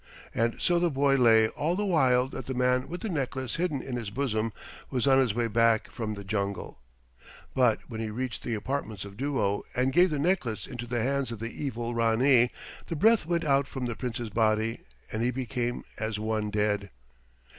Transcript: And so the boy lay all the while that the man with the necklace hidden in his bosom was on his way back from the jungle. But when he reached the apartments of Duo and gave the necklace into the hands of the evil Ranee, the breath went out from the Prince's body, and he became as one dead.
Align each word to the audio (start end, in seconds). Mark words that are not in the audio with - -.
And 0.33 0.55
so 0.59 0.79
the 0.79 0.89
boy 0.89 1.13
lay 1.15 1.47
all 1.49 1.75
the 1.75 1.85
while 1.85 2.27
that 2.29 2.47
the 2.47 2.55
man 2.55 2.87
with 2.87 3.01
the 3.01 3.07
necklace 3.09 3.57
hidden 3.57 3.83
in 3.83 3.97
his 3.97 4.09
bosom 4.09 4.51
was 4.89 5.05
on 5.05 5.19
his 5.19 5.35
way 5.35 5.45
back 5.45 5.91
from 5.91 6.15
the 6.15 6.23
jungle. 6.23 6.79
But 7.53 7.81
when 7.87 7.99
he 7.99 8.09
reached 8.09 8.41
the 8.41 8.55
apartments 8.55 9.05
of 9.05 9.15
Duo 9.15 9.63
and 9.75 9.93
gave 9.93 10.09
the 10.09 10.17
necklace 10.17 10.65
into 10.65 10.87
the 10.87 11.03
hands 11.03 11.31
of 11.31 11.37
the 11.37 11.51
evil 11.51 11.93
Ranee, 11.93 12.49
the 12.87 12.95
breath 12.95 13.27
went 13.27 13.43
out 13.45 13.67
from 13.67 13.85
the 13.85 13.95
Prince's 13.95 14.31
body, 14.31 14.79
and 15.11 15.21
he 15.21 15.29
became 15.29 15.83
as 15.99 16.17
one 16.17 16.49
dead. 16.49 16.89